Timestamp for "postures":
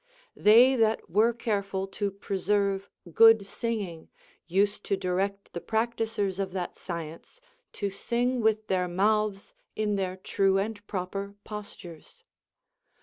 11.43-12.23